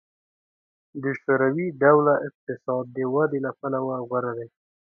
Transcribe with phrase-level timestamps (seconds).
[1.03, 4.47] د شوروي ډوله اقتصاد د ودې له پلوه غوره دی